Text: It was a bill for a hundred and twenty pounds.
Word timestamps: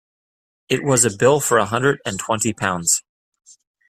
It 0.67 0.83
was 0.83 1.05
a 1.05 1.15
bill 1.15 1.39
for 1.39 1.59
a 1.59 1.65
hundred 1.67 1.99
and 2.07 2.17
twenty 2.17 2.53
pounds. 2.53 3.03